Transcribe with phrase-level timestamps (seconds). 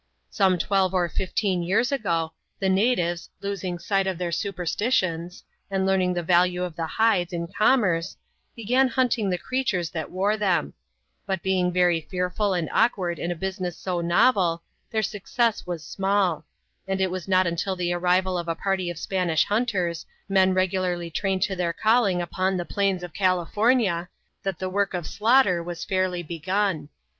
[0.31, 6.15] Some twelve or fifteen years ago, the natives, losing sight of their superstitions, and learning
[6.15, 8.17] the value of the hides in com merce,
[8.55, 10.73] began hunting the creatures that wore them;
[11.27, 16.45] but being very fearful and awkward in a business so novel, their success was small;
[16.87, 21.11] and it was not until the arrival of a party of Spanish hunters, men regularly
[21.11, 24.09] trained to their calling upon the plains of California,
[24.41, 26.89] that the work of slaughter was fairly begun.